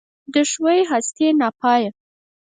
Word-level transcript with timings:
د 0.33 0.35
ښېوې 0.49 0.77
هستي 0.91 1.27
ناپایه 1.39 1.89